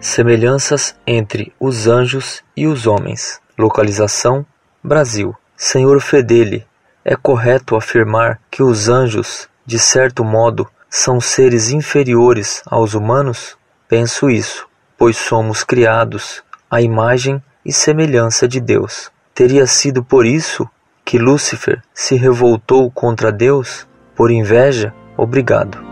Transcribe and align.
Semelhanças 0.00 0.96
entre 1.06 1.52
os 1.60 1.86
anjos 1.86 2.42
e 2.56 2.66
os 2.66 2.86
homens. 2.86 3.40
Localização: 3.58 4.46
Brasil. 4.82 5.36
Senhor 5.54 6.00
Fedeli, 6.00 6.66
é 7.04 7.14
correto 7.14 7.76
afirmar 7.76 8.40
que 8.50 8.62
os 8.62 8.88
anjos, 8.88 9.46
de 9.66 9.78
certo 9.78 10.24
modo, 10.24 10.66
são 10.88 11.20
seres 11.20 11.68
inferiores 11.68 12.62
aos 12.64 12.94
humanos? 12.94 13.58
Penso 13.86 14.30
isso, 14.30 14.66
pois 14.96 15.18
somos 15.18 15.62
criados 15.62 16.42
à 16.70 16.80
imagem 16.80 17.42
e 17.62 17.70
semelhança 17.70 18.48
de 18.48 18.58
Deus. 18.58 19.10
Teria 19.34 19.66
sido 19.66 20.02
por 20.02 20.24
isso 20.24 20.66
que 21.04 21.18
Lúcifer 21.18 21.82
se 21.92 22.16
revoltou 22.16 22.90
contra 22.90 23.30
Deus? 23.30 23.86
Por 24.14 24.30
inveja? 24.30 24.94
Obrigado. 25.14 25.89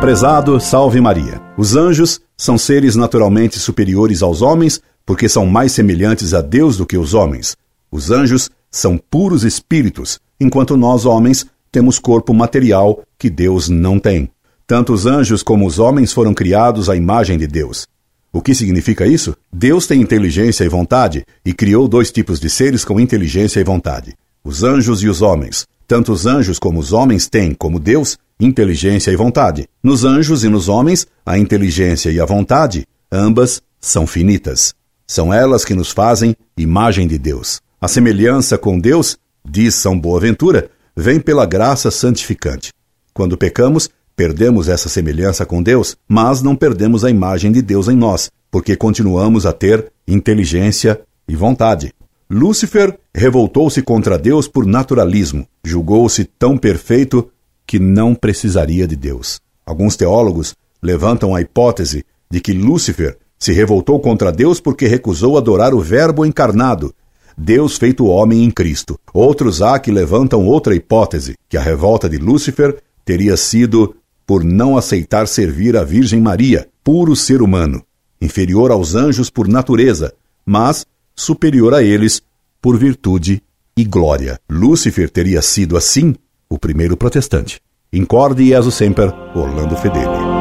Prezado, 0.00 0.58
salve 0.58 0.98
Maria. 0.98 1.42
Os 1.58 1.76
anjos 1.76 2.22
são 2.34 2.56
seres 2.56 2.96
naturalmente 2.96 3.58
superiores 3.58 4.22
aos 4.22 4.40
homens 4.40 4.80
porque 5.04 5.28
são 5.28 5.44
mais 5.44 5.72
semelhantes 5.72 6.32
a 6.32 6.40
Deus 6.40 6.78
do 6.78 6.86
que 6.86 6.96
os 6.96 7.12
homens. 7.12 7.54
Os 7.92 8.10
anjos 8.10 8.48
são 8.70 8.96
puros 8.96 9.44
espíritos, 9.44 10.18
enquanto 10.40 10.74
nós, 10.74 11.04
homens, 11.04 11.44
temos 11.70 11.98
corpo 11.98 12.32
material 12.32 13.02
que 13.18 13.28
Deus 13.28 13.68
não 13.68 13.98
tem. 13.98 14.30
Tanto 14.66 14.94
os 14.94 15.04
anjos 15.04 15.42
como 15.42 15.66
os 15.66 15.78
homens 15.78 16.14
foram 16.14 16.32
criados 16.32 16.88
à 16.88 16.96
imagem 16.96 17.36
de 17.36 17.46
Deus. 17.46 17.86
O 18.32 18.40
que 18.40 18.54
significa 18.54 19.06
isso? 19.06 19.36
Deus 19.52 19.86
tem 19.86 20.00
inteligência 20.00 20.64
e 20.64 20.68
vontade 20.68 21.26
e 21.44 21.52
criou 21.52 21.86
dois 21.86 22.10
tipos 22.10 22.40
de 22.40 22.48
seres 22.48 22.86
com 22.86 22.98
inteligência 22.98 23.60
e 23.60 23.64
vontade: 23.64 24.14
os 24.42 24.64
anjos 24.64 25.02
e 25.02 25.08
os 25.08 25.20
homens. 25.20 25.66
Tanto 25.86 26.10
os 26.10 26.24
anjos 26.24 26.58
como 26.58 26.80
os 26.80 26.94
homens 26.94 27.28
têm, 27.28 27.52
como 27.52 27.78
Deus, 27.78 28.16
inteligência 28.40 29.10
e 29.10 29.16
vontade. 29.16 29.68
Nos 29.82 30.04
anjos 30.04 30.42
e 30.42 30.48
nos 30.48 30.68
homens, 30.68 31.06
a 31.24 31.38
inteligência 31.38 32.10
e 32.10 32.18
a 32.18 32.24
vontade, 32.24 32.86
ambas 33.12 33.62
são 33.80 34.06
finitas. 34.06 34.74
São 35.06 35.32
elas 35.32 35.64
que 35.64 35.74
nos 35.74 35.90
fazem 35.90 36.34
imagem 36.56 37.06
de 37.06 37.18
Deus. 37.18 37.60
A 37.80 37.88
semelhança 37.88 38.56
com 38.56 38.78
Deus, 38.78 39.16
diz 39.44 39.74
São 39.74 39.98
Boaventura, 39.98 40.70
vem 40.96 41.20
pela 41.20 41.46
graça 41.46 41.90
santificante. 41.90 42.72
Quando 43.12 43.36
pecamos, 43.36 43.90
Perdemos 44.20 44.68
essa 44.68 44.90
semelhança 44.90 45.46
com 45.46 45.62
Deus, 45.62 45.96
mas 46.06 46.42
não 46.42 46.54
perdemos 46.54 47.06
a 47.06 47.10
imagem 47.10 47.50
de 47.50 47.62
Deus 47.62 47.88
em 47.88 47.96
nós, 47.96 48.30
porque 48.50 48.76
continuamos 48.76 49.46
a 49.46 49.52
ter 49.54 49.90
inteligência 50.06 51.00
e 51.26 51.34
vontade. 51.34 51.90
Lúcifer 52.30 52.98
revoltou-se 53.14 53.80
contra 53.80 54.18
Deus 54.18 54.46
por 54.46 54.66
naturalismo, 54.66 55.46
julgou-se 55.64 56.22
tão 56.38 56.58
perfeito 56.58 57.30
que 57.70 57.78
não 57.78 58.16
precisaria 58.16 58.84
de 58.84 58.96
Deus. 58.96 59.40
Alguns 59.64 59.94
teólogos 59.94 60.56
levantam 60.82 61.36
a 61.36 61.40
hipótese 61.40 62.04
de 62.28 62.40
que 62.40 62.52
Lúcifer 62.52 63.16
se 63.38 63.52
revoltou 63.52 64.00
contra 64.00 64.32
Deus 64.32 64.58
porque 64.58 64.88
recusou 64.88 65.38
adorar 65.38 65.72
o 65.72 65.80
Verbo 65.80 66.26
encarnado, 66.26 66.92
Deus 67.38 67.78
feito 67.78 68.06
homem 68.06 68.42
em 68.42 68.50
Cristo. 68.50 68.98
Outros 69.14 69.62
há 69.62 69.78
que 69.78 69.92
levantam 69.92 70.44
outra 70.46 70.74
hipótese, 70.74 71.36
que 71.48 71.56
a 71.56 71.62
revolta 71.62 72.08
de 72.08 72.18
Lúcifer 72.18 72.76
teria 73.04 73.36
sido 73.36 73.94
por 74.26 74.42
não 74.42 74.76
aceitar 74.76 75.28
servir 75.28 75.76
a 75.76 75.84
Virgem 75.84 76.20
Maria, 76.20 76.66
puro 76.82 77.14
ser 77.14 77.40
humano, 77.40 77.84
inferior 78.20 78.72
aos 78.72 78.96
anjos 78.96 79.30
por 79.30 79.46
natureza, 79.46 80.12
mas 80.44 80.84
superior 81.14 81.72
a 81.72 81.84
eles 81.84 82.20
por 82.60 82.76
virtude 82.76 83.40
e 83.76 83.84
glória. 83.84 84.40
Lúcifer 84.50 85.08
teria 85.08 85.40
sido, 85.40 85.76
assim, 85.76 86.16
o 86.50 86.58
primeiro 86.58 86.96
protestante. 86.96 87.60
Incorde 87.92 88.42
e 88.42 88.52
sempre, 88.70 89.06
Orlando 89.34 89.76
Fedeli. 89.76 90.39